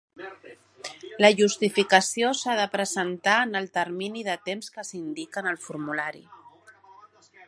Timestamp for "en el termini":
3.49-4.25